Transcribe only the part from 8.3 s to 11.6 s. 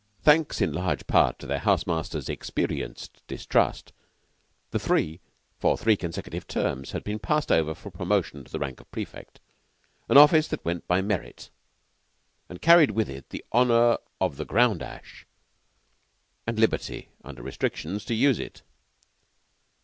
to the rank of prefect an office that went by merit,